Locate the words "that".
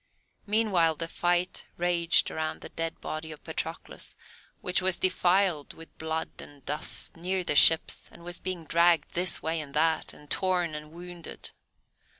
9.75-10.11